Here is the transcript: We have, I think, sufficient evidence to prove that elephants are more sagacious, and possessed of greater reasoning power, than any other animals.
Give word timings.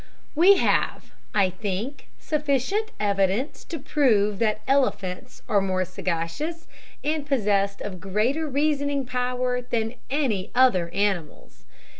We 0.33 0.57
have, 0.57 1.13
I 1.35 1.51
think, 1.51 2.09
sufficient 2.17 2.89
evidence 2.99 3.63
to 3.65 3.77
prove 3.77 4.39
that 4.39 4.61
elephants 4.67 5.43
are 5.47 5.61
more 5.61 5.85
sagacious, 5.85 6.65
and 7.03 7.23
possessed 7.23 7.81
of 7.81 8.01
greater 8.01 8.47
reasoning 8.47 9.05
power, 9.05 9.61
than 9.61 9.93
any 10.09 10.49
other 10.55 10.89
animals. 10.89 11.65